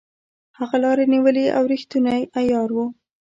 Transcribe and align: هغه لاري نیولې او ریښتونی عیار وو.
هغه 0.57 0.75
لاري 0.83 1.05
نیولې 1.13 1.45
او 1.57 1.63
ریښتونی 1.71 2.21
عیار 2.39 2.69
وو. 2.75 2.85